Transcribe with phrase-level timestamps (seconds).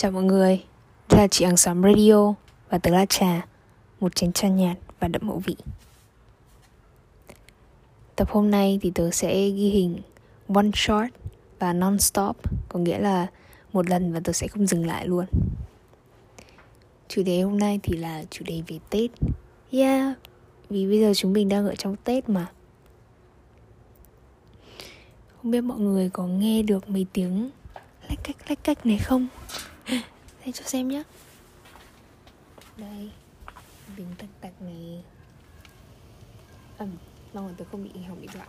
[0.00, 0.64] Chào mọi người,
[1.10, 2.34] đây là chị hàng xóm radio
[2.70, 3.46] và tớ là Trà,
[4.00, 5.56] một chén trà nhạt và đậm hậu vị.
[8.16, 10.00] Tập hôm nay thì tớ sẽ ghi hình
[10.54, 11.06] one shot
[11.58, 12.32] và non-stop,
[12.68, 13.26] có nghĩa là
[13.72, 15.24] một lần và tớ sẽ không dừng lại luôn.
[17.08, 19.10] Chủ đề hôm nay thì là chủ đề về Tết.
[19.70, 20.18] Yeah,
[20.70, 22.46] vì bây giờ chúng mình đang ở trong Tết mà.
[25.36, 27.50] Không biết mọi người có nghe được mấy tiếng
[28.08, 29.28] lách cách lách cách này không?
[30.40, 31.02] Đây cho xem nhé
[32.76, 33.10] Đây
[33.96, 35.02] bình tạch tạch này.
[36.78, 36.96] Ẩm um,
[37.34, 38.48] Mong là tôi không bị hỏng điện thoại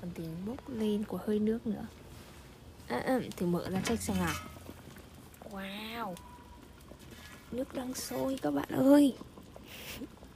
[0.00, 1.86] Còn tiếng bốc lên của hơi nước nữa.
[2.88, 4.34] À, à, Thử mở ra check xem nào.
[5.50, 6.14] Wow
[7.52, 9.16] Nước đang sôi các bạn ơi.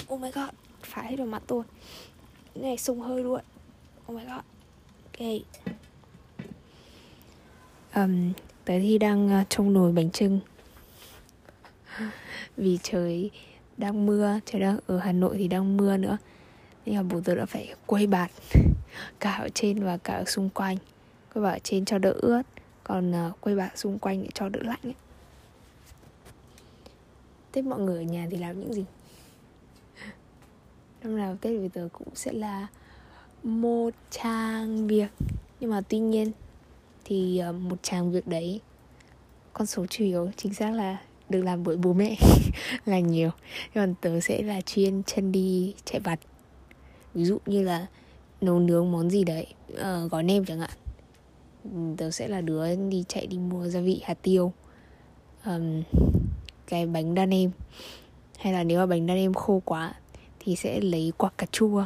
[0.08, 0.48] Oh my god
[0.82, 1.64] Phải hết vào mặt tôi.
[2.54, 3.41] Cái này sung hơi luôn.
[4.12, 4.44] Oh my god.
[5.04, 5.75] Ok
[7.97, 8.33] um,
[8.64, 10.41] Tớ thì đang ờ, uh, trong nồi bánh trưng
[12.56, 13.30] Vì trời
[13.77, 16.19] đang mưa Trời đang ở Hà Nội thì đang mưa nữa
[16.86, 18.30] Nên là bố tớ đã phải quay bạt
[19.20, 20.77] Cả ở trên và cả ở xung quanh
[21.34, 22.42] Quay bạt ở trên cho đỡ ướt
[22.84, 24.94] Còn ờ, uh, quay bạt xung quanh để cho đỡ lạnh ấy.
[27.53, 28.84] Tết mọi người ở nhà thì làm những gì?
[31.03, 32.66] Năm nào Tết với tớ cũng sẽ là
[33.42, 35.08] một trang việc
[35.60, 36.33] Nhưng mà tuy nhiên
[37.08, 38.60] thì ờ, một chàng việc đấy
[39.52, 40.96] con số chủ yếu chính xác là
[41.28, 42.16] được làm bởi bố mẹ
[42.86, 43.30] là nhiều.
[43.74, 46.18] Còn tớ sẽ là chuyên chân đi chạy vặt.
[47.14, 47.86] Ví dụ như là
[48.40, 49.46] nấu nướng món gì đấy
[49.78, 50.70] à, gói nem chẳng hạn.
[51.96, 54.52] Tớ sẽ là đứa đi chạy đi mua gia vị hạt tiêu
[55.44, 55.82] um,
[56.66, 57.50] cái bánh đa nem.
[58.38, 59.94] Hay là nếu mà bánh đa nem khô quá
[60.41, 61.84] thì sẽ lấy quả cà chua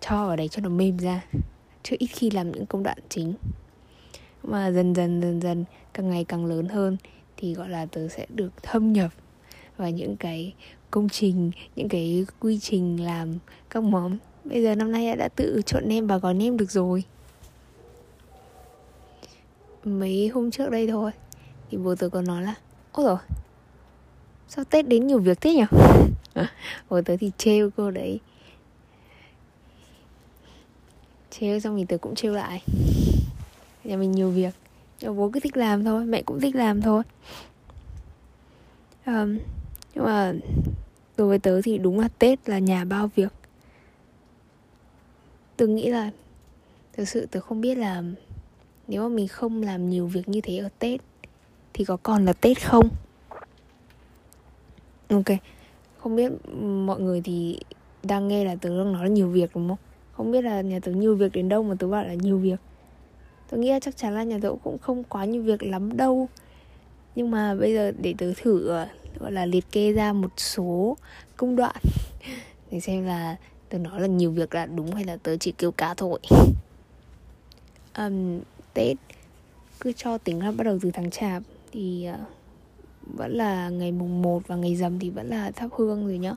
[0.00, 1.24] cho vào đấy cho nó mềm ra.
[1.82, 3.34] Chứ ít khi làm những công đoạn chính
[4.46, 6.96] mà dần dần dần dần, càng ngày càng lớn hơn
[7.36, 9.10] thì, gọi là, tớ sẽ được thâm nhập
[9.76, 10.54] vào những cái
[10.90, 13.38] công trình, những cái quy trình làm
[13.70, 14.18] các món.
[14.44, 17.04] Bây giờ năm nay đã tự trộn nem và gói nem được rồi.
[19.84, 21.10] Mấy hôm trước đây thôi,
[21.70, 22.54] thì bố tớ có nói là,
[22.92, 23.18] ôi rồi
[24.48, 25.64] sao tết đến nhiều việc thế nhỉ?
[26.90, 28.20] Bố tớ thì trêu cô đấy.
[31.30, 32.62] Trêu xong thì tớ cũng trêu lại
[33.86, 34.54] nhà mình nhiều việc.
[35.00, 37.02] Nhưng bố cứ thích làm thôi mẹ cũng thích làm thôi.
[39.06, 39.38] Um,
[39.94, 40.32] nhưng mà
[41.16, 43.32] đối với tớ thì đúng là tết là nhà bao việc.
[45.56, 46.10] Tớ nghĩ là
[46.92, 48.02] thực sự tớ không biết là
[48.88, 51.00] nếu mà mình không làm nhiều việc như thế ở tết
[51.74, 52.88] thì có còn là tết không?
[55.08, 55.38] Ok
[56.06, 56.32] không biết
[56.86, 57.60] mọi người thì
[58.02, 59.78] đang nghe là tớ đang nói là nhiều việc đúng không?
[60.12, 62.60] Không biết là nhà tớ nhiều việc đến đâu mà tớ bảo là nhiều việc
[63.50, 66.28] tôi nghĩ là chắc chắn là nhà tớ cũng không quá nhiều việc lắm đâu.
[67.14, 70.96] Nhưng mà bây giờ để tớ thử ờ, gọi là liệt kê ra một số
[71.36, 71.76] công đoạn
[72.70, 73.36] để xem là
[73.68, 76.18] tớ nói là nhiều việc là đúng hay là tớ chỉ kêu cá thôi.
[77.98, 78.40] Um,
[78.74, 78.96] tết
[79.80, 81.42] cứ cho tính là bắt đầu từ tháng chạp
[81.72, 82.20] thì uh,
[83.14, 86.34] vẫn là ngày mùng 1 và ngày rằm thì vẫn là thắp hương rồi nhá.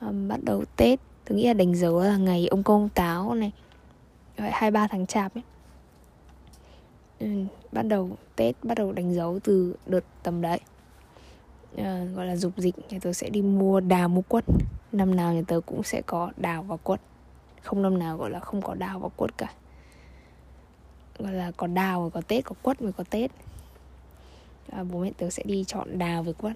[0.00, 3.52] Um, bắt đầu tết tôi nghĩ là đánh dấu là ngày ông công táo này
[4.36, 5.42] hai ba tháng chạp ấy.
[7.18, 7.26] Ừ,
[7.72, 10.60] bắt đầu tết bắt đầu đánh dấu từ đợt tầm đấy.
[11.76, 14.44] À, gọi là dục dịch nhà tớ sẽ đi mua đào mua quất.
[14.92, 17.00] Năm nào nhà tớ cũng sẽ có đào và quất.
[17.62, 19.52] Không năm nào gọi là không có đào và quất cả.
[21.18, 23.30] Gọi là có đào rồi có tết có quất mới có tết.
[24.70, 26.52] À, bố mẹ tớ sẽ đi chọn đào với quất.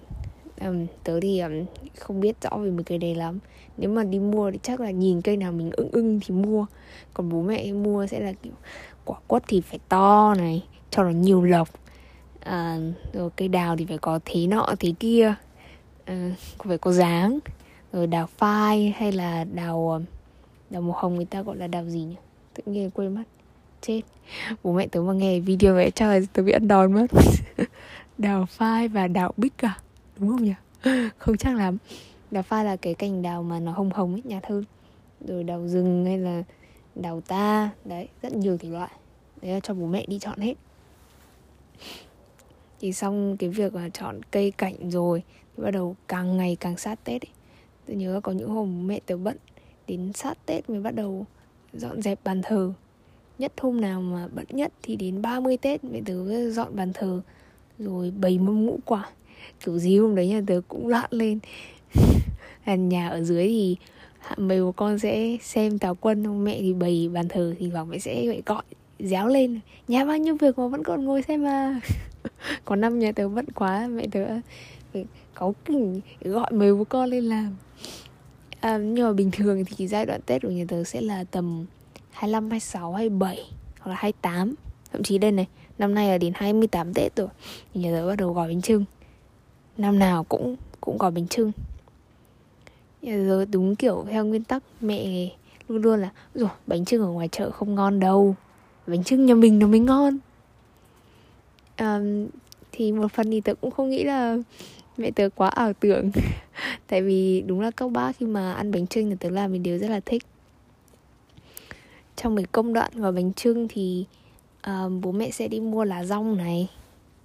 [0.61, 1.65] Um, tớ thì um,
[1.99, 3.39] không biết rõ về mấy cây này lắm.
[3.77, 6.65] Nếu mà đi mua thì chắc là nhìn cây nào mình ưng ưng thì mua.
[7.13, 8.53] Còn bố mẹ mua sẽ là kiểu
[9.05, 11.69] quả quất thì phải to này cho nó nhiều lộc
[12.43, 12.77] à,
[13.13, 15.33] rồi cây đào thì phải có thế nọ thế kia.
[16.05, 17.39] À, phải có dáng.
[17.93, 20.05] Rồi đào phai hay là đào à,
[20.69, 22.15] đào màu hồng người ta gọi là đào gì nhỉ?
[22.53, 23.23] Tự nhiên quên mất.
[23.81, 24.01] Chết.
[24.63, 27.05] Bố mẹ tớ mà nghe video vậy là tớ bị ăn đòn mất.
[28.17, 29.79] Đào phai và đào bích à?
[30.17, 30.53] Đúng không nhỉ?
[31.17, 31.77] Không chắc lắm.
[32.31, 34.63] Đào phai là cái cành đào mà nó hồng hồng ấy nhạt hơn
[35.27, 36.43] rồi đào rừng hay là
[36.95, 37.69] đào ta.
[37.85, 38.91] Đấy rất nhiều thể loại
[39.41, 40.53] đấy là cho bố mẹ đi chọn hết.
[42.79, 45.23] Thì xong cái việc là chọn cây cảnh rồi,
[45.57, 47.31] thì bắt đầu càng ngày càng sát tết ấy.
[47.85, 49.37] tôi nhớ có những hôm mẹ tớ bận,
[49.87, 51.25] đến sát tết mới bắt đầu
[51.73, 52.73] dọn dẹp bàn thờ.
[53.39, 57.21] Nhất hôm nào mà bận nhất thì đến 30 tết mẹ tớ dọn bàn thờ,
[57.79, 59.09] rồi bày mâm ngũ quả.
[59.65, 61.39] Kiểu gì hôm đấy nhà tớ cũng loạn lên.
[62.65, 63.75] Là nhà ở dưới thì
[64.37, 67.99] mấy bố con sẽ xem táo quân, mẹ thì bày bàn thờ thì bảo mẹ
[67.99, 68.63] sẽ gọi gọi
[69.03, 69.59] réo lên.
[69.87, 71.79] Nhà bao nhiêu việc mà vẫn còn ngồi xem mà.
[72.65, 74.25] Có năm nhà tớ bận quá mẹ tớ
[74.93, 75.03] ừ,
[75.33, 77.55] có kỉnh gọi mấy bố con lên làm.
[78.59, 81.65] À, nhưng mà bình thường thì giai đoạn tết của nhà tớ sẽ là tầm
[82.11, 83.37] 25, 26, 27
[83.79, 84.55] hoặc là 28
[84.91, 87.27] thậm chí đây này năm nay là đến 28 tết rồi
[87.73, 88.85] thì nhà tớ bắt đầu gói bánh trưng
[89.77, 91.51] năm nào cũng cũng gói bánh trưng
[93.01, 95.29] nhà tớ đúng kiểu theo nguyên tắc mẹ
[95.67, 98.35] luôn luôn là rồi bánh trưng ở ngoài chợ không ngon đâu
[98.87, 100.17] bánh trưng nhà mình nó mới ngon.
[101.79, 102.27] Um,
[102.71, 104.37] thì một phần thì tớ cũng không nghĩ là
[104.97, 106.11] mẹ tớ quá ảo tưởng.
[106.87, 109.63] Tại vì đúng là các bác khi mà ăn bánh trưng thì tớ làm mình
[109.63, 110.23] đều rất là thích.
[112.15, 114.05] Trong mấy công đoạn gói bánh trưng thì
[114.67, 116.67] uh, bố mẹ sẽ đi mua lá rong này.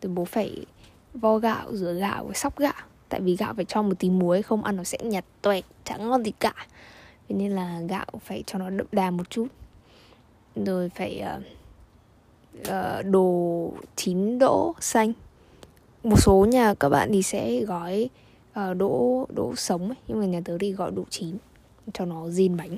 [0.02, 0.67] Rồi bố phải
[1.14, 2.82] vo gạo rửa gạo sóc gạo.
[3.09, 6.09] Tại vì gạo phải cho một tí muối không ăn nó sẽ nhạt toẹt chẳng
[6.09, 6.55] ngon gì cả.
[7.29, 9.47] Thế nên là gạo phải cho nó đậm đà một chút
[10.56, 11.43] rồi phải uh,
[12.61, 15.12] uh, đồ chín đỗ xanh.
[16.05, 18.08] Một số nhà các bạn thì sẽ gói
[18.50, 21.37] uh, đỗ đỗ sống ấy, nhưng mà nhà tớ thì gọi đỗ chín
[21.93, 22.76] cho nó zin bánh.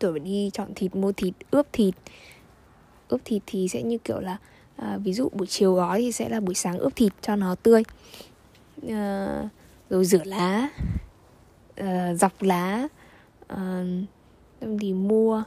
[0.00, 1.94] Rồi phải đi chọn thịt mua thịt ướp thịt.
[3.08, 4.36] Ướp thịt thì sẽ như kiểu là
[4.76, 7.54] à, ví dụ buổi chiều gói thì sẽ là buổi sáng ướp thịt cho nó
[7.54, 7.82] tươi.
[8.88, 9.48] À,
[9.90, 10.68] rồi rửa lá
[11.76, 12.88] à, dọc lá
[13.46, 13.84] à,
[14.80, 15.42] thì mua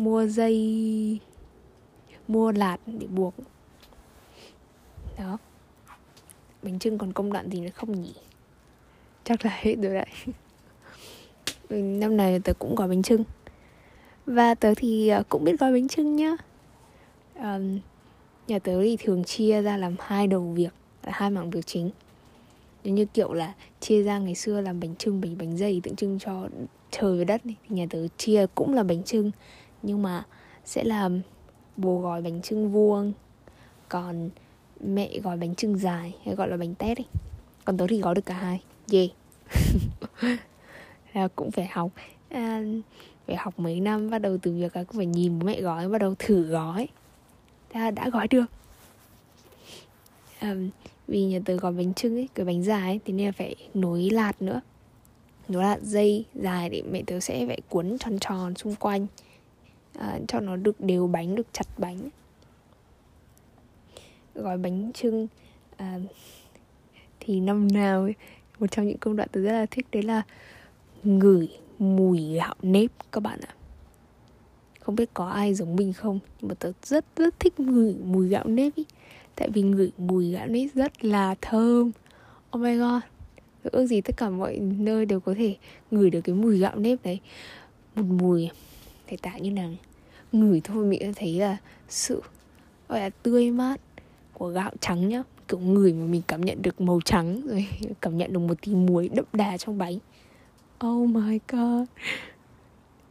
[0.00, 1.18] mua dây
[2.28, 3.34] mua lạt để buộc.
[5.18, 5.38] Đó.
[6.62, 8.14] Bánh trưng còn công đoạn gì nữa không nhỉ?
[9.24, 10.06] Chắc là hết rồi đấy.
[11.98, 13.24] Năm nay tớ cũng gói bánh trưng
[14.26, 16.36] và tớ thì à, cũng biết gói bánh trưng nhá.
[17.38, 17.78] Um,
[18.46, 21.90] nhà tớ thì thường chia ra làm hai đầu việc hai mảng việc chính.
[22.84, 25.96] Giống như kiểu là chia ra ngày xưa làm bánh trưng bánh bánh dày tượng
[25.96, 26.48] trưng cho
[26.90, 27.56] trời và đất này.
[27.68, 29.30] thì nhà tớ chia cũng là bánh trưng
[29.82, 30.24] nhưng mà
[30.64, 31.10] sẽ là
[31.76, 33.12] bố gói bánh trưng vuông
[33.88, 34.30] còn
[34.80, 37.06] mẹ gói bánh trưng dài hay gọi là bánh tét ấy.
[37.64, 38.62] Còn tớ thì gói được cả hai.
[38.92, 39.10] Yeah.
[41.12, 41.90] Là cũng phải học.
[42.28, 42.62] À,
[43.26, 45.88] phải học mấy năm bắt đầu từ việc là cũng phải nhìn bố mẹ gói
[45.88, 46.88] bắt đầu thử gói.
[47.72, 48.44] Ta đã gói được.
[50.38, 50.54] À,
[51.08, 53.54] vì nhà tớ gói bánh trưng ấy cái bánh dài ấy thì nên là phải
[53.74, 54.60] nối lạt nữa.
[55.48, 59.06] Nối lạt dây dài để mẹ tớ sẽ phải cuốn tròn tròn xung quanh
[59.98, 62.08] à, cho nó được đều bánh được chặt bánh.
[64.34, 65.26] Gói bánh trưng
[65.76, 66.00] à, ờ,
[67.20, 68.14] thì năm nào ấy,
[68.58, 70.22] một trong những công đoạn tôi rất là thích đấy là
[71.04, 71.48] ngửi
[71.78, 73.54] mùi gạo nếp các bạn ạ.
[74.80, 78.28] Không biết có ai giống mình không nhưng mà tớ rất rất thích ngửi mùi
[78.28, 78.84] gạo nếp ý.
[79.36, 81.90] Tại vì ngửi mùi gạo nếp rất là thơm.
[82.56, 83.02] Oh my god.
[83.62, 85.56] Tôi ước gì tất cả mọi nơi đều có thể
[85.90, 87.20] ngửi được cái mùi gạo nếp đấy.
[87.94, 88.50] Một mùi
[89.10, 89.68] thể tạo như là
[90.32, 91.56] ngửi thôi mình đã thấy là
[91.88, 92.22] sự,
[92.88, 93.80] gọi là, tươi mát
[94.32, 95.22] của gạo trắng nhá.
[95.48, 97.66] Kiểu người mà mình cảm nhận được màu trắng, rồi
[98.00, 99.98] cảm nhận được một tí muối đậm đà trong bánh.
[100.86, 101.88] Oh my god.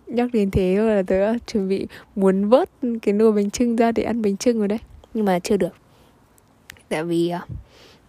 [0.08, 2.70] Nhắc đến thế là tớ chuẩn bị muốn vớt
[3.02, 4.80] cái nồi bánh trưng ra để ăn bánh trưng rồi đấy.
[5.14, 5.74] Nhưng mà chưa được.
[6.90, 7.46] Tại vì à,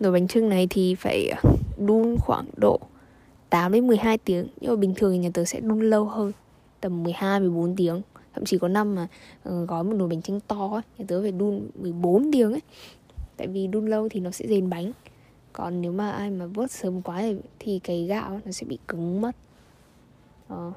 [0.00, 1.40] nồi bánh trưng này thì phải à,
[1.78, 2.80] đun khoảng độ
[3.50, 4.46] 8 đến 12 tiếng.
[4.60, 6.32] Nhưng mà bình thường nhà tớ sẽ đun lâu hơn
[6.80, 8.02] tầm 12 14 tiếng.
[8.34, 9.06] Thậm chí có năm mà
[9.42, 12.62] ờ, gói một nồi bánh trưng to ấy, nhà tớ phải đun 14 tiếng ấy.
[13.36, 14.92] Tại vì đun lâu thì nó sẽ dền bánh.
[15.52, 18.78] Còn nếu mà ai mà vớt sớm quá thì, thì cái gạo nó sẽ bị
[18.88, 19.36] cứng mất.
[20.48, 20.72] Ờ,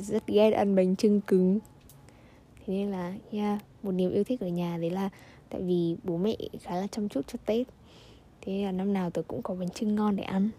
[0.00, 1.58] rất ghét ăn bánh trưng cứng.
[2.66, 5.08] Thế nên là yeah, một niềm yêu thích ở nhà đấy là
[5.50, 7.66] tại vì bố mẹ khá là chăm chút cho tết.
[8.40, 10.50] Thế là năm nào tôi cũng có bánh trưng ngon để ăn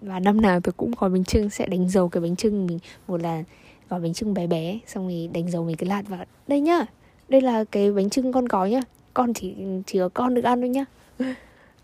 [0.00, 2.78] và năm nào tôi cũng gói bánh trưng sẽ đánh dầu cái bánh trưng mình.
[3.08, 3.42] Một là
[3.88, 6.24] gói bánh trưng bé bé xong rồi đánh dầu mình cái lạt vào.
[6.46, 6.86] Đây nhá
[7.28, 8.80] đây là cái bánh trưng con gói nhá.
[9.14, 9.54] Con chỉ
[9.86, 10.84] chỉ có con được ăn thôi nhá.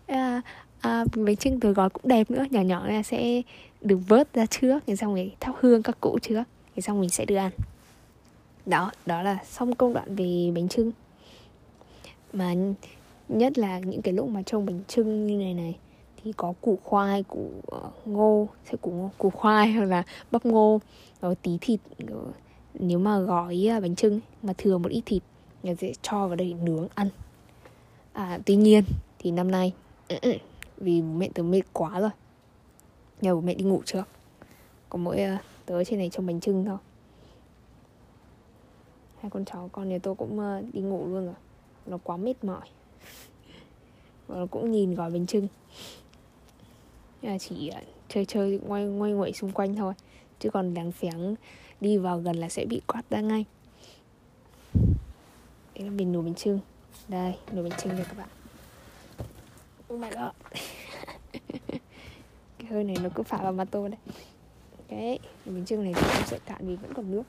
[0.07, 0.41] À,
[0.79, 2.45] à, bánh trưng tôi gói cũng đẹp nữa.
[2.49, 3.41] Nhỏ nhỏ là sẽ
[3.81, 6.43] được vớt ra trước thì xong rồi thắp hương các cụ trước
[6.75, 7.51] thì xong mình sẽ được ăn.
[8.65, 10.91] Đó đó là xong công đoạn về bánh trưng
[12.33, 12.53] mà
[13.29, 15.75] nhất là những cái lúc mà trông bánh trưng như này này
[16.25, 20.79] thì có củ khoai củ uh, ngô sẽ củ củ khoai hoặc là bắp ngô
[21.21, 22.25] rồi tí thịt ờ,
[22.73, 25.23] nếu mà gói ờ, bánh trưng mà thừa một ít thịt
[25.63, 27.09] người sẽ cho vào đây nướng ăn.
[28.13, 28.83] À tuy nhiên
[29.19, 29.73] thì năm nay
[30.77, 32.09] vì mẹ tớ mệt quá rồi
[33.21, 34.07] nhờ bố mẹ đi ngủ trước
[34.89, 36.77] có mỗi uh, tớ trên này trông bánh trưng thôi.
[39.19, 41.35] Hai con cháu con nhà tôi cũng uh, đi ngủ luôn rồi
[41.85, 42.67] nó quá mệt mỏi.
[44.27, 45.47] Và nó cũng nhìn gói bánh trưng
[47.27, 49.93] là chỉ uh, chơi chơi ngoay ngoay nguậy xung quanh thôi.
[50.39, 51.35] Chứ còn đáng phén
[51.81, 53.45] đi vào gần là sẽ bị quát ra ngay.
[55.75, 56.59] Đấy là về nồi bánh trưng.
[57.07, 58.29] Đây nồi bánh trưng đây các bạn.
[59.93, 60.31] Oh my god
[62.59, 63.99] cái hơi này nó cứ phả vào mặt tôi đấy
[64.89, 67.23] đấy nồi bánh trưng này thì cũng sẽ cạn vì vẫn còn nước.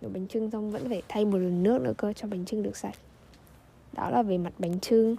[0.00, 2.62] Nồi bánh trưng xong vẫn phải thay một lần nước nữa cơ cho bánh trưng
[2.62, 2.94] được sạch.
[3.92, 5.16] Đó là về mặt bánh trưng.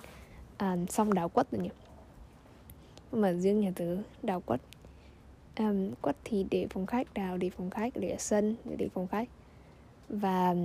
[0.58, 1.70] À, xong đào quất rồi nhỉ
[3.14, 4.62] mà riêng nhà tớ đào quất.
[5.60, 8.88] Um, quất thì để phòng khách đào để phòng khách để ở sân để để
[8.94, 9.30] phòng khách.
[10.10, 10.56] Và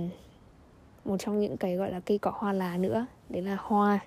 [1.05, 3.99] một trong những cái gọi là cây cỏ hoa lá nữa đấy là hoa.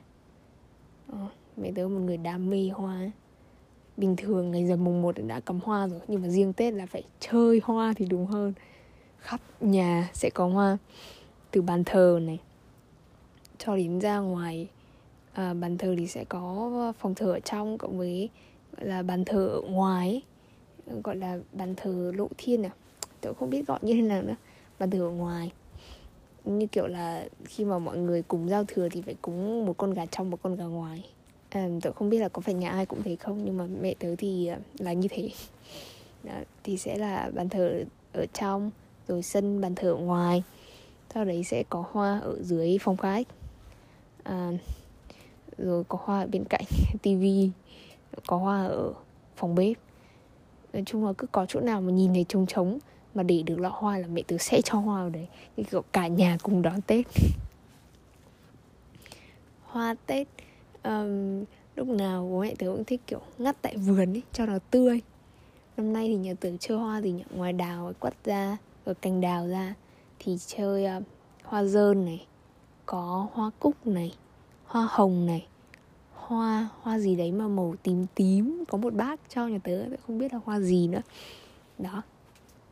[1.13, 3.11] Ờ, mẹ tớ một người đam mê hoa
[4.01, 6.87] bình thường ngày giờ mùng 1 đã cắm hoa rồi nhưng mà riêng tết là
[6.87, 8.53] phải chơi hoa thì đúng hơn.
[9.19, 10.79] Khắp nhà sẽ có hoa
[11.51, 12.39] từ bàn thờ này
[13.59, 14.69] cho đến ra ngoài
[15.33, 18.29] à, bàn thờ thì sẽ có ờ, phòng thờ ở trong cộng với
[18.77, 20.23] gọi là bàn thờ ở ngoài
[20.87, 22.71] ờ, gọi là bàn thờ lộ thiên à?
[23.21, 24.37] Tôi không biết gọi như thế nào nữa.
[24.79, 25.53] Bàn thờ ở ngoài.
[26.45, 29.95] Như kiểu là khi mà mọi người cùng giao thừa thì phải cúng một con
[29.95, 31.05] gà trong một con gà ngoài.
[31.51, 33.95] À, tôi không biết là có phải nhà ai cũng thế không nhưng mà mẹ
[33.99, 35.31] tớ thì là như thế.
[36.25, 36.33] Đó,
[36.65, 38.71] thì sẽ là bàn thờ ở trong
[39.09, 40.43] rồi sân bàn thờ ở ngoài.
[41.15, 43.27] Sau đấy sẽ có hoa ở dưới phòng khách
[44.23, 44.51] à,
[45.65, 46.65] rồi có hoa ở bên cạnh
[47.03, 47.51] tivi
[48.27, 48.93] có hoa ở
[49.37, 49.77] phòng bếp.
[50.73, 52.79] Nói chung là cứ có chỗ nào mà nhìn thấy trống trống
[53.15, 55.29] mà để được lọ hoa là mẹ tớ sẽ cho hoa vào đấy.
[55.57, 57.07] Thì kiểu cả nhà cùng đón tết.
[59.63, 60.29] Hoa tết
[60.85, 61.45] um,
[61.77, 65.01] lúc nào bố mẹ tớ cũng thích kiểu ngắt tại vườn ấy cho nó tươi.
[65.77, 67.25] Năm nay thì nhà tớ chơi hoa gì nhỉ?
[67.35, 69.75] Ngoài đào quất ra ở cành đào ra
[70.19, 71.03] thì chơi uh,
[71.43, 72.27] hoa dơn này
[72.87, 74.15] có hoa cúc này
[74.65, 75.47] hoa hồng này
[76.31, 80.19] hoa hoa gì đấy mà màu tím tím có một bác cho nhà tớ không
[80.19, 81.03] biết là hoa gì nữa.
[81.79, 82.03] Đó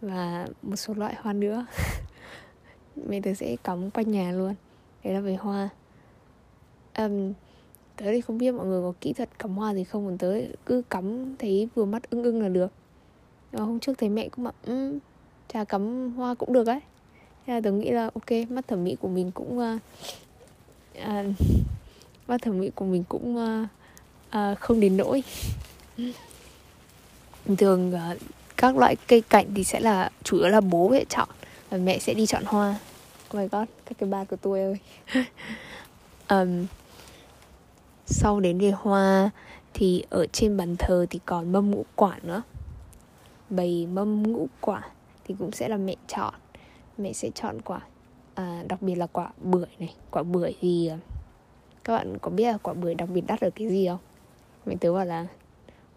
[0.01, 1.67] và một số loại hoa nữa.
[3.09, 4.55] Mẹ tớ sẽ cắm quanh nhà luôn.
[5.05, 5.69] Đấy là về hoa.
[6.99, 7.33] Um,
[7.97, 10.35] tớ thì không biết mọi người có kỹ thuật cắm hoa gì không còn tớ
[10.67, 12.73] cứ cắm thấy vừa mắt ưng ưng là được.
[13.53, 14.99] Và hôm trước thấy mẹ cũng bảo um,
[15.49, 16.81] chà cắm hoa cũng được ấy.
[17.47, 19.81] Thế là tớ nghĩ là ok mắt thẩm mỹ của mình cũng uh,
[21.03, 21.27] uh,
[22.29, 23.69] và thẩm mỹ của mình cũng uh,
[24.37, 25.23] uh, không đến nỗi.
[27.59, 28.19] Thường uh,
[28.57, 31.29] các loại cây cảnh thì sẽ là chủ yếu là bố sẽ chọn
[31.71, 32.79] và mẹ sẽ đi chọn hoa.
[33.29, 34.77] Oh my god các cái ba của tôi ơi.
[36.31, 36.67] Um,
[38.07, 39.31] sau đến về hoa
[39.75, 42.43] thì ở trên bàn thờ thì còn mâm ngũ quả nữa.
[43.51, 44.83] Bày mâm ngũ quả
[45.25, 46.35] thì cũng sẽ là mẹ chọn.
[46.99, 47.81] Mẹ sẽ chọn quả
[48.35, 49.95] à, đặc biệt là quả bưởi này.
[50.11, 50.91] Quả bưởi thì
[51.89, 53.99] các bạn có biết là quả bưởi đặc biệt đắt ở cái gì không?
[54.67, 55.27] Mẹ tớ bảo là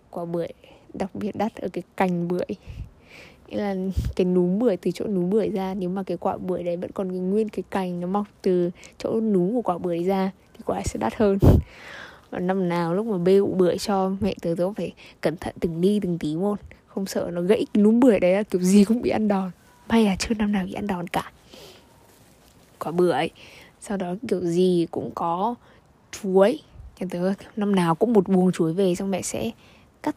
[0.09, 0.47] quả bưởi
[0.93, 2.45] đặc biệt đắt ở cái cành bưởi.
[3.47, 3.75] Nghĩa là
[4.15, 6.91] cái núm bưởi, từ chỗ núm bưởi ra, nếu mà cái quả bưởi đấy vẫn
[6.91, 10.59] còn cái nguyên cái cành nó mọc từ chỗ núm của quả bưởi ra thì
[10.65, 11.37] quả sẽ đắt hơn.
[12.29, 15.55] Và năm nào lúc mà bê ụ bưởi cho mẹ tớ tớ phải cẩn thận
[15.59, 18.61] từng đi từng tí một, không sợ nó gãy cái núm bưởi đấy là kiểu
[18.61, 19.51] gì cũng bị ăn đòn.
[19.87, 21.31] May là chưa năm nào bị ăn đòn cả.
[22.79, 23.29] Quả bưởi
[23.81, 25.55] sau đó kiểu gì cũng có
[26.11, 26.59] chuối.
[26.99, 29.51] Nhà tớ năm nào cũng một buồng chuối về xong mẹ sẽ
[30.03, 30.15] cắt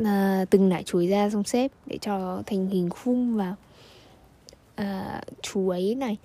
[0.00, 0.06] uh,
[0.50, 3.56] từng nải chuối ra xong xếp để cho thành hình khung vào uh,
[4.74, 6.16] à, chuối này.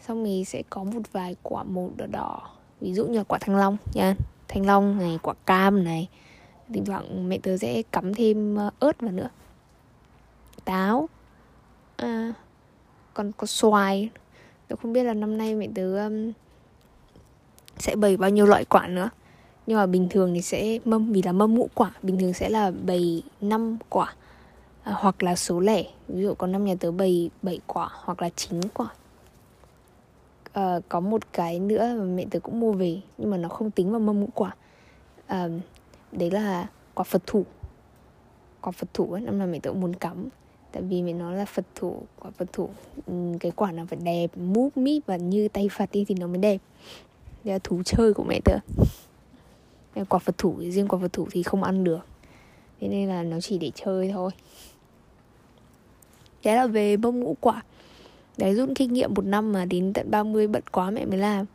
[0.00, 3.38] Xong mình sẽ có một vài quả màu đỏ đỏ ví dụ như là quả
[3.38, 4.14] thanh long nha.
[4.48, 6.08] Thanh long này quả cam này.
[6.74, 9.28] Thỉnh thoảng mẹ tớ sẽ cắm thêm à, ớt vào nữa.
[10.64, 11.08] Táo.
[11.96, 12.32] À,
[13.14, 14.10] còn có xoài.
[14.68, 16.32] Tôi không biết là năm nay mẹ tớ um,
[17.78, 19.10] sẽ bày bao nhiêu loại quả nữa.
[19.66, 22.48] Nhưng mà bình thường thì sẽ mâm vì là mâm ngũ quả bình thường sẽ
[22.48, 24.14] là bày 5 quả
[24.82, 25.84] à, hoặc là số lẻ.
[26.08, 28.88] Ví dụ có năm nhà tớ bày 7 quả hoặc là 9 quả.
[30.52, 33.70] À, có một cái nữa mà mẹ tớ cũng mua về nhưng mà nó không
[33.70, 34.56] tính vào mâm ngũ quả.
[35.26, 35.48] À,
[36.12, 37.44] đấy là quả phật thủ.
[38.60, 40.28] Quả phật thủ ấy, năm nào mẹ tớ cũng muốn cắm.
[40.72, 42.68] Tại vì mẹ nói là phật thủ quả phật thủ
[43.06, 46.26] ừ, cái quả nào phải đẹp múp mít và như tay phật đi thì nó
[46.26, 46.58] mới đẹp
[47.46, 48.58] đây là thú chơi của mẹ tớ.
[50.08, 52.06] Quả phật thủ riêng quả phật thủ thì không ăn được.
[52.80, 54.30] Thế nên là nó chỉ để chơi thôi.
[56.44, 57.62] Đấy là về bông ngũ quả.
[58.38, 61.46] Đấy rút kinh nghiệm một năm mà đến tận 30 bận quá mẹ mới làm.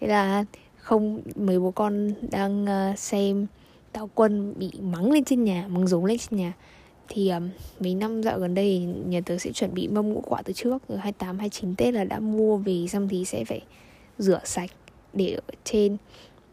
[0.00, 0.44] Thế là
[0.76, 3.46] không mấy bố con đang ờ, xem
[3.92, 6.52] Tào quân bị mắng lên trên nhà mắng giống lên trên nhà.
[7.08, 7.48] Thì um,
[7.80, 10.82] mấy năm dạo gần đây nhà tớ sẽ chuẩn bị mâm ngũ quả từ trước.
[10.88, 13.60] Từ 28 29 Tết là đã mua về xong thì sẽ phải
[14.18, 14.70] rửa sạch
[15.14, 15.96] để ở trên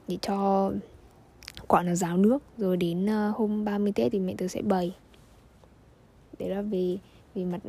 [0.08, 0.72] để cho
[1.68, 2.44] quả nó ráo nước.
[2.58, 4.96] Rồi đến ờ, hôm 30 Tết thì mẹ tớ sẽ bày.
[6.40, 6.98] Đấy là về
[7.36, 7.62] về mặt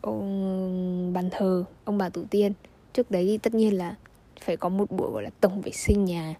[0.00, 2.52] ông bàn thờ ông bà tổ tiên.
[2.92, 3.96] Trước đấy thì tất nhiên là
[4.40, 6.34] phải có một buổi gọi là tổng vệ sinh nhà.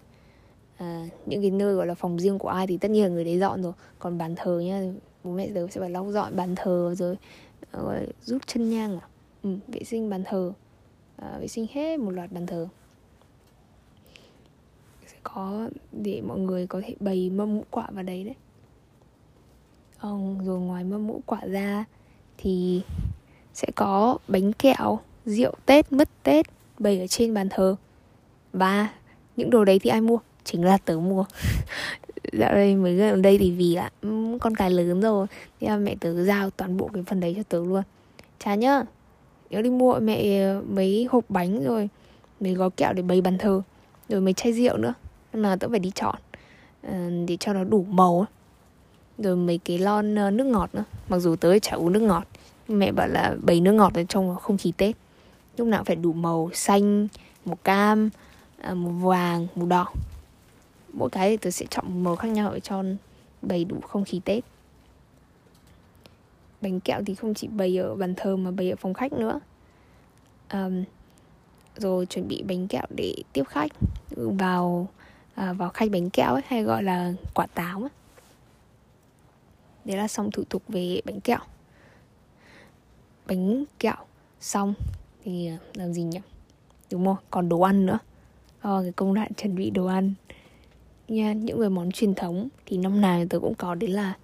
[0.77, 3.23] À, những cái nơi gọi là phòng riêng của ai thì tất nhiên là người
[3.23, 3.73] đấy dọn rồi.
[3.99, 4.81] Còn bàn thờ nhá
[5.23, 7.15] bố mẹ tớ sẽ phải lau dọn bàn thờ rồi
[7.71, 9.07] ờ, rút chân nhang à?
[9.43, 10.53] Ừ, vệ sinh bàn thờ.
[11.15, 12.67] À, vệ sinh hết một loạt bàn thờ
[15.33, 18.35] có để mọi người có thể bày mâm ngũ quả vào đấy đấy.
[20.01, 21.85] Ừ, rồi ngoài mâm ngũ quả ra
[22.37, 22.81] thì
[23.53, 26.45] sẽ có bánh kẹo rượu tết mứt tết
[26.79, 27.75] bày ở trên bàn thờ.
[28.53, 28.89] Và
[29.35, 30.19] những đồ đấy thì ai mua?
[30.43, 31.25] Chính là tớ mua.
[32.33, 35.27] Dạo đây mới gần đây thì vì là ừ, con cái lớn rồi
[35.59, 37.83] thì mẹ tớ giao toàn bộ cái phần đấy cho tớ luôn.
[38.39, 38.83] Chả nhá
[39.49, 41.89] nhớ đi mua mẹ mấy hộp bánh rồi
[42.39, 43.61] mấy gói kẹo để bày bàn thờ
[44.09, 44.93] rồi mấy chai rượu nữa
[45.33, 46.15] nên là tớ phải đi chọn.
[46.83, 48.25] Ờ, để cho nó đủ màu
[49.17, 50.83] rồi mấy cái lon ờ, nước ngọt nữa.
[51.09, 52.23] Mặc dù tớ chả uống nước ngọt.
[52.67, 54.95] Mẹ bảo là bày nước ngọt ở trong không khí tết.
[55.57, 57.07] Lúc nào phải đủ màu xanh
[57.45, 58.09] màu cam
[58.61, 59.87] ờ, màu vàng màu đỏ.
[60.93, 62.83] Mỗi cái thì tớ sẽ chọn một màu khác nhau để cho
[63.41, 64.43] bày đủ không khí tết.
[66.61, 69.39] Bánh kẹo thì không chỉ bày ở bàn thờ mà bày ở phòng khách nữa.
[70.53, 70.83] Um,
[71.77, 73.71] rồi chuẩn bị bánh kẹo để tiếp khách.
[74.15, 74.87] Vào
[75.39, 77.89] à, vào khay bánh kẹo ấy, hay gọi là quả táo ấy.
[79.85, 81.39] đấy là xong thủ tục về bánh kẹo.
[83.27, 83.95] Bánh kẹo
[84.39, 84.73] xong
[85.23, 86.19] thì à, làm gì nhỉ?
[86.91, 87.99] Đúng không còn đồ ăn nữa.
[88.57, 90.13] Oh, cái công đoạn chuẩn bị đồ ăn.
[91.07, 94.17] Nha những cái món truyền thống thì năm nào tôi cũng có đấy là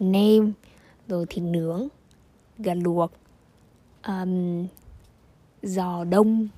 [0.00, 0.52] nem
[1.08, 1.88] rồi thịt nướng
[2.58, 3.12] gà luộc
[4.06, 4.66] um,
[5.62, 6.48] giò đông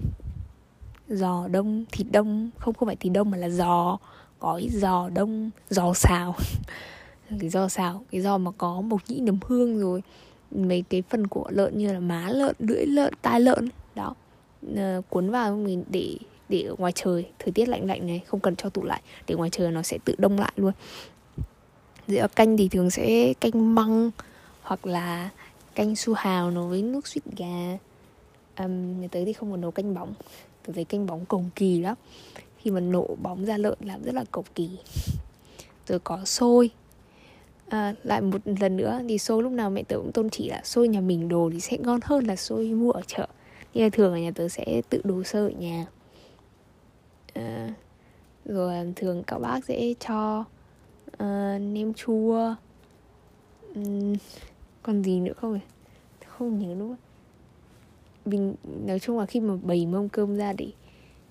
[1.09, 2.51] giò đông thịt đông.
[2.59, 3.99] Không không phải thịt đông mà là giò.
[4.41, 6.35] Gói giò đông giò xào.
[7.41, 10.03] Cái giò xào cái giò mà có mộc nhĩ nấm hương rồi.
[10.51, 14.15] Mấy cái phần của lợn như là má lợn lưỡi lợn tai lợn đó.
[14.77, 16.17] À, cuốn vào mình để
[16.49, 17.27] để ở ngoài trời.
[17.39, 19.99] Thời tiết lạnh lạnh này không cần cho tủ lại để ngoài trời nó sẽ
[20.05, 20.73] tự đông lại luôn.
[22.07, 24.11] Giữa canh thì thường sẽ canh măng
[24.63, 25.31] hoặc là
[25.75, 27.79] canh su hào nấu với nước suýt gà.
[28.59, 30.15] Um, tới thì không còn nấu canh bóng
[30.69, 31.97] về kênh bóng cầu kỳ lắm.
[32.59, 34.71] Khi mà nổ bóng ra lợn làm rất là cầu kỳ.
[35.87, 36.71] Rồi có xôi.
[37.69, 40.61] À, lại một lần nữa thì xôi lúc nào mẹ tớ cũng tôn chỉ là
[40.65, 43.27] xôi nhà mình đồ thì sẽ ngon hơn là xôi mua ở chợ.
[43.75, 45.87] Nhưng mà thường ở nhà tớ sẽ tự đồ sơ ở nhà.
[47.35, 47.75] À,
[48.45, 50.45] rồi thường các bác sẽ cho
[51.13, 52.55] uh, nem chua.
[53.75, 54.15] Um,
[54.83, 55.61] còn gì nữa không
[56.27, 57.08] không nhớ đúng không
[58.29, 58.55] mình
[58.87, 60.73] nói chung là khi mà bày mâm cơm ra để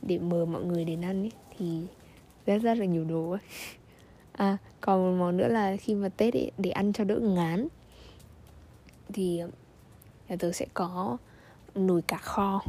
[0.02, 1.82] để mời mọi người đến ăn ấy thì
[2.46, 3.40] rất rất là nhiều đồ ấy.
[4.32, 7.68] À còn một món nữa là khi mà tết ấy để ăn cho đỡ ngán
[9.14, 9.42] thì
[10.30, 11.18] nhà tớ sẽ có
[11.76, 12.62] nồi cá kho.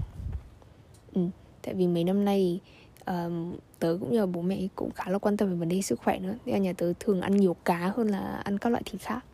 [1.15, 1.21] Ừ,
[1.63, 2.61] tại vì mấy năm nay
[3.07, 6.01] um, tớ cũng như bố mẹ cũng khá là quan tâm về vấn đề sức
[6.01, 9.01] khỏe nữa nên nhà tớ thường ăn nhiều cá hơn là ăn các loại thịt
[9.01, 9.25] khác.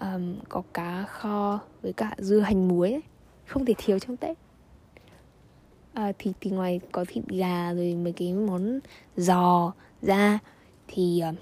[0.00, 3.02] Um, có cá kho với cả dưa hành muối ấy
[3.50, 4.36] không thể thiếu trong tết.
[5.92, 8.80] À, thịt thì ngoài có thịt gà rồi mấy cái món
[9.16, 10.38] giò da
[10.88, 11.34] thì uh,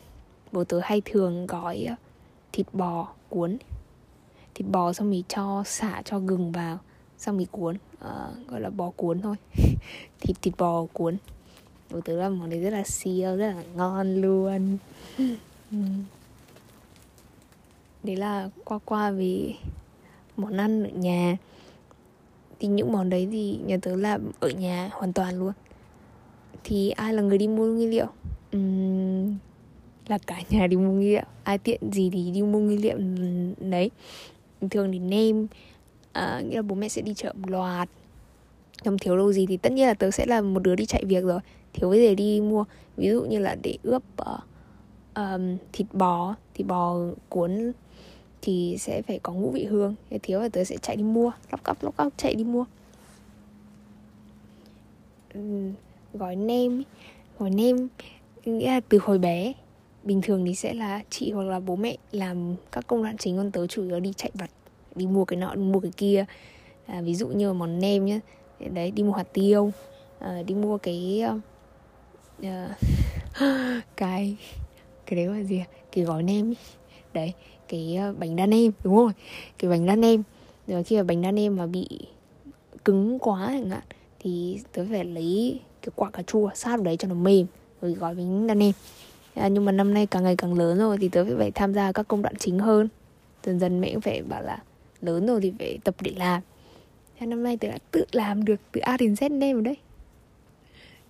[0.52, 1.98] bố tớ hay thường gói uh,
[2.52, 3.58] thịt bò cuốn.
[4.54, 6.78] Thịt bò xong mình cho xả cho gừng vào
[7.18, 9.36] xong mình cuốn uh, gọi là bò cuốn thôi.
[10.20, 11.16] Thịt thịt bò cuốn.
[11.90, 14.78] Bố tớ làm món đấy rất là siêu rất là ngon luôn.
[18.02, 19.54] Đấy là qua qua vì
[20.36, 21.36] món ăn ở nhà
[22.60, 25.52] thì những món đấy thì nhà tớ làm ở nhà hoàn toàn luôn.
[26.64, 28.06] Thì ai là người đi mua nguyên liệu?
[28.56, 29.36] Uhm,
[30.08, 31.22] là cả nhà đi mua nguyên liệu.
[31.44, 32.98] Ai tiện gì thì đi mua nguyên liệu
[33.58, 33.90] đấy.
[34.70, 35.46] Thường thì nem
[36.12, 37.88] à, nghĩa là bố mẹ sẽ đi chợ một loạt.
[38.84, 41.04] Không thiếu đâu gì thì tất nhiên là tớ sẽ là một đứa đi chạy
[41.04, 41.40] việc rồi.
[41.72, 42.64] Thiếu cái gì đi mua.
[42.96, 44.40] Ví dụ như là để ướp uh,
[45.14, 46.96] um, thịt bò thịt bò
[47.28, 47.72] cuốn
[48.42, 49.94] thì sẽ phải có ngũ vị hương.
[50.22, 52.64] Thiếu là tớ sẽ chạy đi mua lóc cóc lóc cóc chạy đi mua.
[56.14, 56.82] Gói nem
[57.38, 57.88] gói nem
[58.44, 59.52] nghĩa là từ hồi bé
[60.04, 63.36] bình thường thì sẽ là chị hoặc là bố mẹ làm các công đoạn chính
[63.36, 64.50] con tớ chủ yếu đi chạy vặt
[64.94, 66.24] đi mua cái nọ đi mua cái kia.
[66.86, 68.20] À, ví dụ như món nem nhá
[68.60, 69.72] đấy đi mua hạt tiêu
[70.18, 71.24] à, đi mua cái
[72.40, 72.46] uh,
[73.96, 74.36] cái
[75.06, 75.66] cái đấy là gì à?
[75.92, 76.54] cái gói nem
[77.12, 77.32] đấy
[77.68, 79.12] cái ờ, bánh đa nem đúng rồi
[79.58, 80.22] cái bánh đa nem.
[80.66, 81.88] Rồi khi mà bánh đa nem mà bị
[82.84, 83.82] cứng quá chẳng hạn
[84.20, 87.46] thì tớ phải lấy cái quả cà chua sát vào đấy cho nó mềm
[87.82, 88.72] rồi gói bánh đa nem.
[89.34, 91.92] À, nhưng mà năm nay càng ngày càng lớn rồi thì tớ phải tham gia
[91.92, 92.88] các công đoạn chính hơn.
[93.44, 94.58] Dần dần mẹ cũng phải bảo là
[95.00, 96.42] lớn rồi thì phải tập để làm.
[97.20, 99.76] Năm nay tớ đã tự làm được từ A đến Z nem rồi đấy.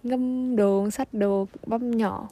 [0.02, 2.28] Ngâm đồ sắt đồ băm nhỏ.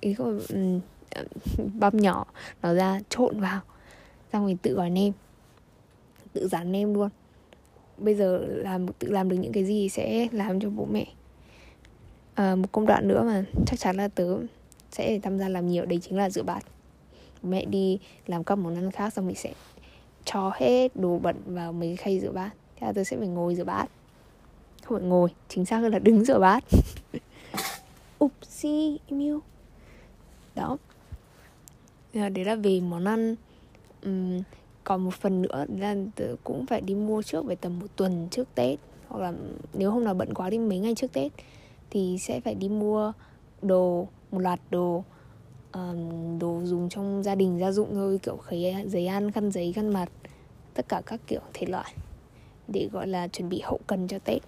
[0.00, 0.80] Ý không um,
[1.74, 2.24] băm nhỏ
[2.62, 3.60] nó ra trộn vào.
[4.32, 5.12] Xong rồi tự gói nem
[6.32, 7.08] tự dán nem luôn.
[7.98, 11.06] Bây giờ làm tự làm được những cái gì sẽ làm cho bố mẹ.
[12.34, 14.38] À, một công đoạn nữa mà chắc chắn là tớ
[14.90, 16.64] sẽ tham gia làm nhiều đấy chính là rửa bát.
[17.42, 19.52] Mẹ đi làm các món ăn khác xong mình sẽ
[20.24, 22.50] cho hết đồ bẩn vào mấy khay rửa bát.
[22.76, 23.86] Thế là tớ sẽ phải ngồi rửa bát.
[24.82, 26.64] Không phải ngồi chính xác hơn là đứng rửa bát.
[28.24, 29.40] Upsi em yêu
[30.54, 30.76] đó.
[32.14, 33.34] Ờ, đấy là về món ăn.
[34.06, 34.42] Uhm,
[34.84, 35.96] còn một phần nữa là
[36.44, 38.78] cũng phải đi mua trước về tầm một tuần trước tết.
[39.08, 39.32] Hoặc là
[39.74, 41.32] nếu hôm nào bận quá đi mấy ngày trước tết
[41.90, 43.12] thì sẽ phải đi mua
[43.62, 45.04] đồ một loạt đồ
[45.72, 49.72] um, đồ dùng trong gia đình gia dụng thôi kiểu khấy giấy ăn khăn giấy
[49.72, 50.08] khăn mặt
[50.74, 51.94] tất cả các kiểu thể loại
[52.68, 54.42] để gọi là chuẩn bị hậu cần cho tết.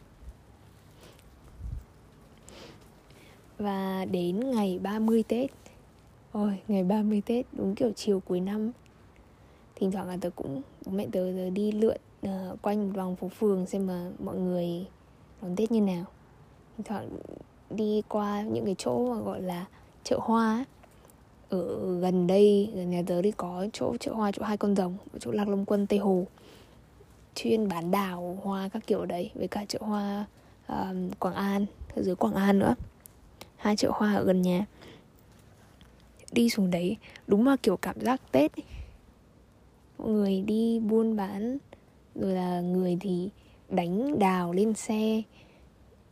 [3.58, 5.50] Và đến ngày 30 Tết
[6.32, 8.70] Ôi, ngày 30 Tết đúng kiểu chiều cuối năm.
[9.74, 13.16] Thỉnh thoảng là tớ cũng, bố mẹ tớ, tớ đi lượn uh, quanh một vòng
[13.16, 14.86] phố phường xem mà mọi người
[15.42, 16.04] đón Tết như nào.
[16.76, 17.08] Thỉnh thoảng
[17.70, 19.66] đi qua những cái chỗ mà gọi là
[20.04, 20.64] chợ hoa
[21.48, 24.96] ở gần đây gần nhà tớ thì có chỗ chợ hoa chỗ hai con rồng
[25.20, 26.26] chỗ lạc long quân tây hồ.
[27.34, 30.24] Chuyên bán đào hoa các kiểu đấy với cả chợ hoa
[30.68, 31.66] um, quảng an
[31.96, 32.74] ở dưới quảng an nữa.
[33.56, 34.66] Hai chợ hoa ở gần nhà
[36.32, 36.96] đi xuống đấy.
[37.26, 38.64] Đúng là kiểu cảm giác tết ấy.
[39.98, 41.58] mọi người đi buôn bán
[42.14, 43.30] rồi là người thì
[43.68, 45.22] đánh đào lên xe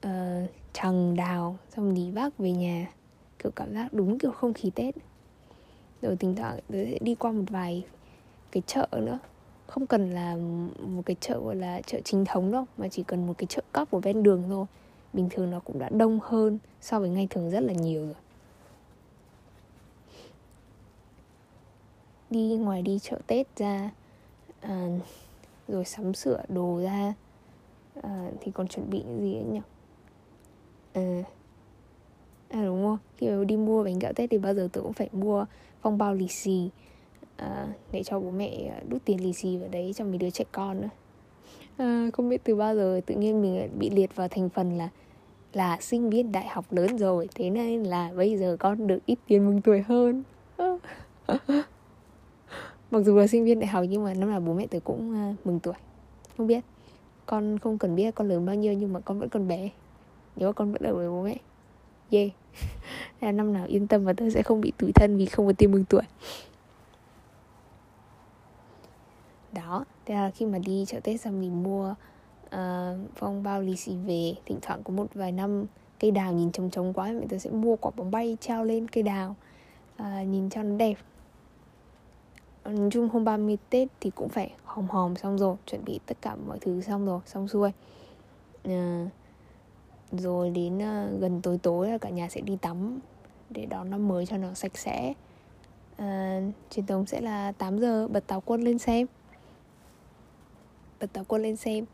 [0.01, 2.93] ờ, uh, trằng đào xong đi vác về nhà.
[3.39, 4.95] Kiểu cảm giác đúng kiểu không khí tết.
[6.03, 7.85] Rồi thỉnh thoảng tớ sẽ đi qua một vài
[8.53, 9.19] cái chợ nữa.
[9.67, 10.37] Không cần là
[10.81, 13.63] một cái chợ gọi là chợ chính thống đâu mà chỉ cần một cái chợ
[13.73, 14.67] cóc của ven đường thôi.
[15.13, 18.15] Bình thường nó cũng đã đông hơn so với ngày thường rất là nhiều rồi.
[22.31, 23.91] Đi ngoài đi chợ tết ra
[24.61, 24.89] à,
[25.69, 27.15] rồi sắm sửa đồ ra
[28.03, 29.61] à, thì còn chuẩn bị gì ấy nhỉ?
[30.93, 31.23] À,
[32.49, 32.99] à đúng không?
[33.17, 35.47] Khi mà đi mua bánh kẹo tết thì bao giờ tôi cũng phải mua
[35.81, 36.71] phong bao lì xì
[37.37, 40.31] à, để cho bố mẹ à, đút tiền lì xì vào đấy cho mấy đứa
[40.31, 40.89] trẻ con nữa
[41.77, 44.89] à, không biết từ bao giờ tự nhiên mình bị liệt vào thành phần là
[45.53, 49.19] là sinh viên đại học lớn rồi thế nên là bây giờ con được ít
[49.27, 50.23] tiền mừng tuổi hơn.
[52.91, 55.31] mặc dù là sinh viên đại học nhưng mà năm nào bố mẹ tôi cũng
[55.31, 55.75] uh, mừng tuổi.
[56.37, 56.65] Không biết
[57.27, 59.71] con không cần biết con lớn bao nhiêu nhưng mà con vẫn còn bé.
[60.37, 61.37] Nếu mà con vẫn ở với bố mẹ
[62.11, 62.31] yeah
[63.21, 65.53] là năm nào yên tâm và tôi sẽ không bị tủi thân vì không có
[65.53, 66.03] tiền mừng tuổi.
[69.53, 71.95] Đó thế là khi mà đi chợ tết xong mình mua
[72.47, 72.57] uh,
[73.15, 75.65] phong bao lì xì về thỉnh thoảng có một vài năm
[76.01, 78.89] cây đào nhìn trống trống quá mẹ tôi sẽ mua quả bóng bay treo lên
[78.89, 79.37] cây đào.
[80.03, 80.95] Uh, nhìn cho nó đẹp.
[82.69, 86.01] Ờ, nói chung hôm 30 Tết thì cũng phải hòm hòm xong rồi chuẩn bị
[86.07, 87.71] tất cả mọi thứ xong rồi xong xuôi.
[88.65, 89.07] À,
[90.13, 92.99] rồi đến uh, gần tối tối là cả nhà sẽ đi tắm
[93.51, 95.13] để đón năm mới cho nó sạch sẽ.
[95.97, 99.07] À, truyền thống sẽ là 8 giờ bật táo quân lên xem.
[101.01, 101.85] Bật táo quân lên xem.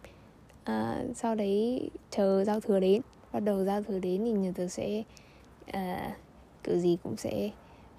[0.64, 4.68] À, sau đấy chờ giao thừa đến bắt đầu giao thừa đến thì nhà tớ
[4.68, 5.02] sẽ
[5.66, 6.16] à,
[6.62, 7.50] kiểu gì cũng sẽ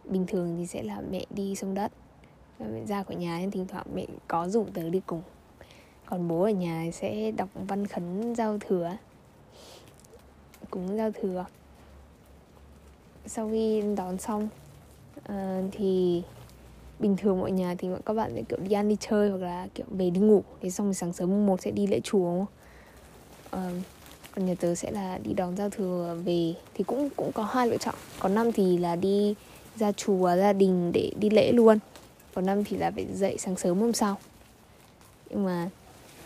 [0.06, 1.92] bình thường thì sẽ là mẹ đi sông đất
[2.60, 5.22] mẹ ra khỏi nhà nên thỉnh thoảng mẹ có rủ tớ đi cùng.
[6.06, 8.98] Còn bố ở nhà sẽ đọc văn khấn giao thừa.
[10.70, 11.46] Cúng giao thừa.
[13.26, 14.50] Sau khi đón xong
[15.20, 15.34] uh,
[15.72, 16.24] thì
[17.00, 19.68] bình thường mọi nhà thì các bạn sẽ kiểu đi ăn đi chơi hoặc là
[19.76, 20.44] kiểu về đi ngủ.
[20.62, 22.42] Thế xong sáng sớm mùng một sẽ đi lễ chùa.
[22.42, 22.48] Uh,
[24.36, 26.54] còn nhà tớ sẽ là đi đón giao thừa về.
[26.74, 27.96] Thì cũng cũng có hai lựa chọn.
[28.20, 29.36] Có năm thì là đi
[29.76, 31.80] ra chùa gia đình để đi lễ luôn
[32.36, 34.18] còn năm thì là phải dậy sáng sớm hôm sau.
[35.30, 35.70] Nhưng mà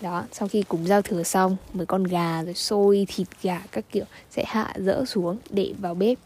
[0.02, 3.86] đó, sau khi cúng giao thừa xong, mấy con gà rồi xôi, thịt gà các
[3.92, 6.18] kiểu sẽ hạ dỡ xuống để vào bếp.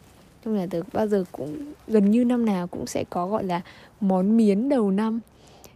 [0.46, 3.62] Trong nhà tớ bao giờ cũng, gần như năm nào cũng sẽ có gọi là
[4.02, 5.20] món miến đầu năm.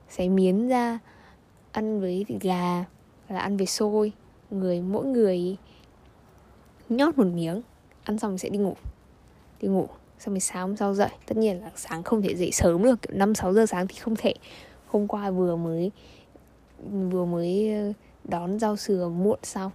[0.10, 1.00] Sẽ miến ra
[1.72, 2.86] ăn với thịt gà,
[3.30, 4.12] là ăn với xôi.
[4.52, 5.58] Người, mỗi người
[6.90, 7.62] nhót một miếng,
[8.04, 8.76] ăn xong sẽ đi ngủ.
[9.62, 9.88] Đi ngủ
[10.20, 11.10] xong rồi sáng hôm sau dậy.
[11.26, 13.96] Tất nhiên là sáng không thể dậy sớm được kiểu năm sáu giờ sáng thì
[13.96, 14.34] không thể.
[14.88, 15.92] Hôm qua vừa mới
[17.12, 19.72] vừa mới ờ, đón rau sừa muộn xong.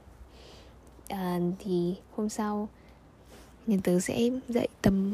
[1.08, 2.68] À, thì hôm sau
[3.66, 5.12] nhà tớ sẽ dậy tầm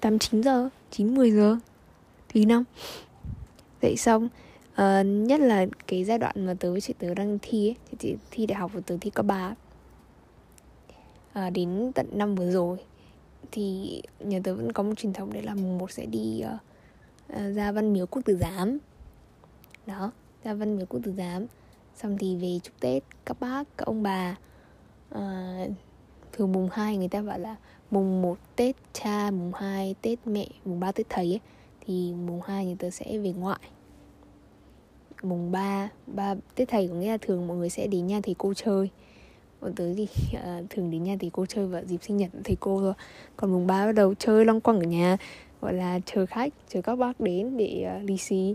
[0.00, 1.56] tám chín giờ 9 10 giờ
[2.34, 2.64] tùy năm.
[3.82, 4.28] Dậy xong
[4.72, 8.16] uh, nhất là cái giai đoạn mà tớ với chị tớ đang thi ấy chị
[8.30, 9.54] thi đại học và tớ thi cấp ba
[11.32, 12.78] à, đến tận năm vừa rồi
[13.52, 16.60] thì nhà tớ vẫn có một truyền thống đấy là mùng một sẽ đi uh,
[17.32, 18.78] uh, ra văn miếu quốc tử giám
[19.86, 20.12] đó
[20.44, 21.46] ra văn miếu quốc tử giám
[21.96, 24.36] xong thì về chúc tết các bác các ông bà
[25.14, 25.70] uh,
[26.32, 27.56] thường mùng 2 người ta bảo là
[27.90, 31.40] mùng 1 Tết cha, mùng 2 Tết mẹ, mùng 3 Tết thầy ấy
[31.80, 33.60] thì mùng 2 người ta sẽ về ngoại.
[35.22, 38.34] Mùng 3, 3 Tết thầy có nghĩa là thường mọi người sẽ đến nhà thầy
[38.38, 38.90] cô chơi.
[39.62, 42.56] Bọn tớ thì uh, thường đến nhà thầy cô chơi vào dịp sinh nhật thầy
[42.60, 42.94] cô thôi.
[43.36, 45.16] Còn mùng ba bắt đầu chơi long quăng ở nhà
[45.60, 48.54] gọi là chờ khách, chờ các bác đến để uh, lì xì.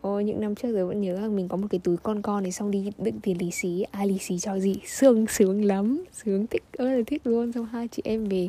[0.00, 2.42] Ôi những năm trước rồi vẫn nhớ là mình có một cái túi con con
[2.42, 4.76] này xong đi đựng tiền lì xì Ai lì xì cho gì?
[4.86, 6.04] Sướng sướng lắm.
[6.12, 7.52] Sướng thích ơi là thích luôn.
[7.52, 8.48] Xong hai chị em về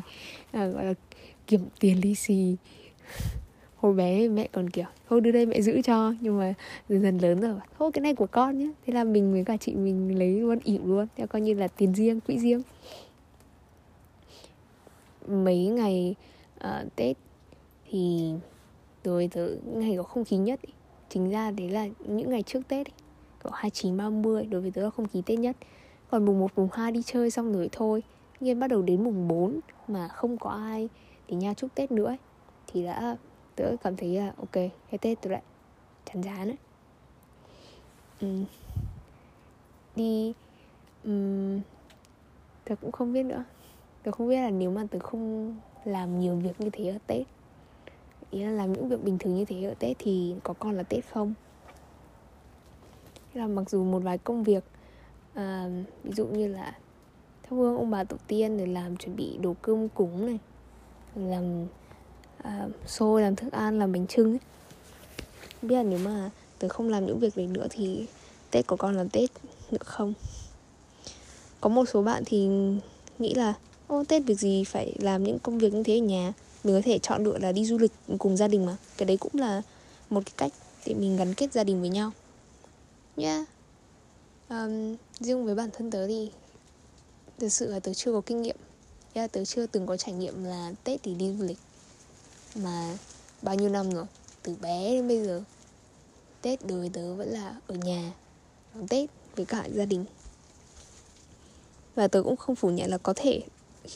[0.52, 0.94] à, gọi là
[1.46, 2.56] kiểm tiền lì xì.
[3.86, 6.54] Hồi bé mẹ còn kiểu Thôi đưa đây mẹ giữ cho Nhưng mà
[6.88, 9.56] dần dần lớn rồi Thôi cái này của con nhé Thế là mình với cả
[9.56, 12.62] chị mình lấy luôn ỉu luôn theo coi như là tiền riêng, quỹ riêng
[15.28, 16.14] Mấy ngày
[16.64, 17.16] uh, Tết
[17.90, 18.32] Thì
[19.04, 20.72] rồi từ ngày có không khí nhất ý
[21.08, 22.86] chính ra đấy là những ngày trước Tết
[23.42, 25.56] có hai chín 29 30 đối với tớ là không khí Tết nhất.
[26.10, 28.02] Còn mùng 1 mùng 2 đi chơi xong rồi thôi.
[28.40, 30.88] Nhưng bắt đầu đến mùng 4 mà không có ai
[31.28, 32.16] thì nha chúc Tết nữa ấy,
[32.66, 33.16] thì đã
[33.56, 35.42] tớ cảm thấy là ok, cái Tết tớ lại
[36.04, 36.58] chán chán ấy.
[38.20, 38.28] Ừ.
[39.96, 40.32] Đi
[41.04, 41.60] um,
[42.64, 43.44] tớ cũng không biết nữa.
[44.02, 47.26] Tớ không biết là nếu mà tớ không làm nhiều việc như thế ở Tết
[48.30, 50.82] ý là làm những việc bình thường như thế ở tết thì có còn là
[50.82, 51.34] tết không
[53.34, 54.64] là mặc dù một vài công việc
[55.34, 55.68] à,
[56.04, 56.78] ví dụ như là
[57.42, 60.38] thắp hương ông bà tổ tiên để làm chuẩn bị đồ cơm cúng này
[61.14, 61.66] làm
[62.46, 64.38] à, xôi làm thức ăn làm bánh trưng ấy.
[65.62, 68.06] biết là nếu mà tớ không làm những việc đấy nữa thì
[68.50, 69.30] tết của con là tết
[69.70, 70.14] nữa không?
[71.60, 72.48] Có một số bạn thì
[73.18, 73.54] nghĩ là
[73.86, 76.32] ô tết việc gì phải làm những công việc như thế ở nhà?
[76.64, 78.76] Mình có thể chọn lựa là đi du lịch cùng gia đình mà.
[78.96, 79.62] Cái đấy cũng là
[80.10, 80.52] một cái cách
[80.86, 82.10] để mình gắn kết gia đình với nhau.
[83.16, 83.36] Nhá.
[83.36, 84.68] Yeah.
[84.68, 86.30] um, riêng với bản thân tớ thì
[87.38, 88.56] thực sự là tớ chưa có kinh nghiệm.
[89.12, 91.58] Yeah, tớ chưa từng có trải nghiệm là tết thì đi du lịch
[92.62, 92.96] mà
[93.42, 94.04] bao nhiêu năm rồi?
[94.42, 95.42] Từ bé đến bây giờ.
[96.42, 98.12] Tết đối với tớ vẫn là ở nhà.
[98.74, 100.04] Đón tết với cả gia đình.
[101.94, 103.42] Và tớ cũng không phủ nhận là có thể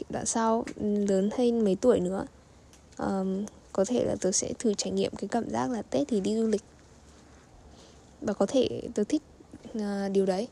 [0.09, 0.64] đã sau
[1.09, 2.27] lớn hơn mấy tuổi nữa.
[2.99, 6.20] Um, có thể là tớ sẽ thử trải nghiệm cái cảm giác là tết thì
[6.20, 6.62] đi du lịch.
[8.20, 9.23] Và có thể tớ thích
[9.79, 10.49] uh, điều đấy.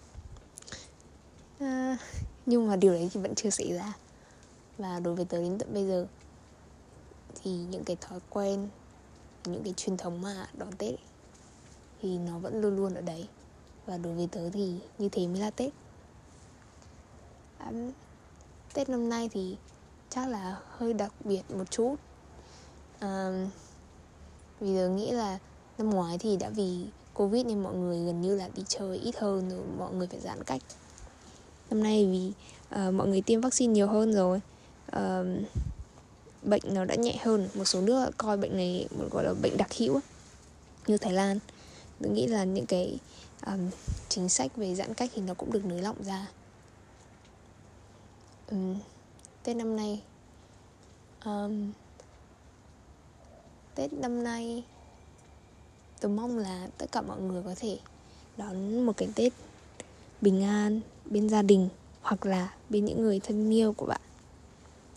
[1.64, 1.98] Uh,
[2.46, 3.92] nhưng mà điều đấy thì vẫn chưa xảy ra.
[4.78, 6.06] Và đối với tớ đến tận bây giờ
[7.42, 8.68] thì những cái thói quen
[9.44, 10.98] những cái truyền thống mà đón tết ấy,
[12.02, 13.28] thì nó vẫn luôn luôn ở đấy.
[13.86, 15.72] Và đối với tớ thì như thế mới là tết.
[17.58, 17.72] À,
[18.74, 19.56] tết năm nay thì
[20.10, 21.94] chắc là hơi đặc biệt một chút.
[22.98, 23.46] À,
[24.60, 25.38] vì giờ nghĩ là
[25.78, 29.18] năm ngoái thì đã vì covid nên mọi người gần như là đi chơi ít
[29.18, 30.62] hơn rồi mọi người phải giãn cách.
[31.70, 32.32] Năm nay vì
[32.74, 34.40] uh, mọi người tiêm vaccine nhiều hơn rồi.
[34.96, 35.26] Uh,
[36.42, 39.72] bệnh nó đã nhẹ hơn một số nước coi bệnh này gọi là bệnh đặc
[39.74, 40.00] hữu
[40.86, 41.38] như thái lan.
[42.00, 42.98] Tôi nghĩ là những cái
[43.46, 43.70] um,
[44.08, 46.26] chính sách về giãn cách thì nó cũng được nới lỏng ra.
[48.50, 48.76] Um,
[49.42, 50.02] tết năm nay
[51.24, 51.72] um,
[53.74, 54.64] Tết năm nay
[56.00, 57.78] Tôi mong là tất cả mọi người có thể
[58.36, 59.32] đón một cái Tết
[60.20, 61.68] bình an bên gia đình
[62.02, 64.00] hoặc là bên những người thân yêu của bạn.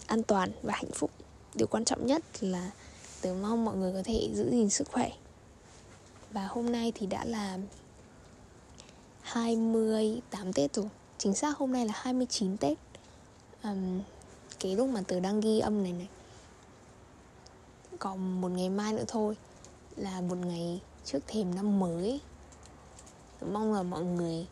[0.08, 1.12] An toàn và hạnh phúc
[1.56, 2.72] điều quan trọng nhất là
[3.22, 5.12] tớ mong mọi người có thể giữ gìn sức khỏe.
[6.32, 7.58] Và hôm nay thì đã là
[9.22, 10.90] 28 Tết rồi.
[11.18, 12.78] Chính xác hôm nay là 29 Tết.
[13.64, 14.02] Um,
[14.60, 16.08] Cái lúc mà tớ đang ghi âm này này
[18.00, 19.36] còn một ngày mai nữa thôi
[19.96, 22.20] là một ngày trước thềm năm mới.
[23.52, 24.48] Mong là mọi người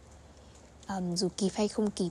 [0.88, 2.09] um, dù kịp hay không kịp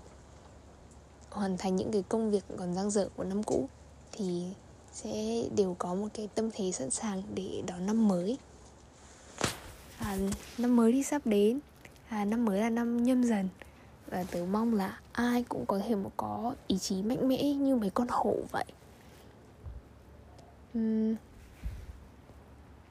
[1.31, 3.68] hoàn thành những cái công việc còn dang dở của năm cũ
[4.12, 4.44] thì
[5.03, 8.39] sẽ đều có một cái tâm thế sẵn sàng để đón năm mới.
[9.99, 10.17] À,
[10.59, 11.61] năm mới đi sắp đến.
[12.09, 13.49] À, năm mới là năm nhâm dần.
[14.07, 17.77] Và tớ mong là ai cũng có thể một có ý chí mạnh mẽ như
[17.77, 18.65] mấy con hổ vậy.
[20.79, 21.15] Uhm,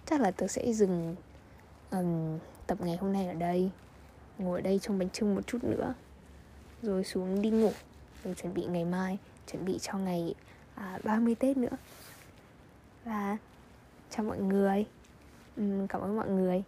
[0.05, 1.15] chắc là tớ sẽ dừng
[1.91, 3.69] um, tập ngày hôm nay ở đây.
[4.37, 5.93] Ngồi ở đây trong bánh trưng một chút nữa.
[6.81, 7.71] Rồi xuống đi ngủ.
[8.23, 9.17] Rồi chuẩn bị ngày mai
[9.51, 10.35] chuẩn bị cho ngày
[10.75, 11.77] à, 30 Tết nữa
[13.07, 13.37] và
[14.09, 14.85] chào mọi người.
[15.57, 16.63] Um, cảm ơn mọi người.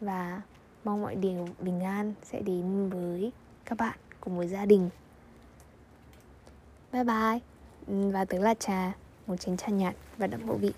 [0.00, 0.40] Và
[0.84, 3.32] mong mọi điều bình an sẽ đến với
[3.64, 4.90] các bạn cùng với gia đình.
[6.92, 7.38] Bye bye.
[7.86, 8.92] Và tớ là trà
[9.26, 10.72] một chén trà nhạt và đậm hậu vị.